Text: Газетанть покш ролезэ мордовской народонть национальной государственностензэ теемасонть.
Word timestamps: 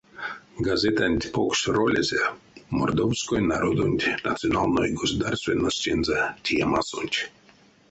Газетанть 0.67 1.25
покш 1.33 1.59
ролезэ 1.77 2.21
мордовской 2.77 3.39
народонть 3.51 4.07
национальной 4.27 4.91
государственностензэ 5.01 6.19
теемасонть. 6.43 7.19